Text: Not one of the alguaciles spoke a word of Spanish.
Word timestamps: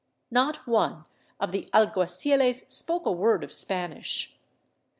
Not 0.31 0.65
one 0.65 1.05
of 1.39 1.51
the 1.51 1.69
alguaciles 1.75 2.63
spoke 2.67 3.05
a 3.05 3.11
word 3.11 3.43
of 3.43 3.53
Spanish. 3.53 4.35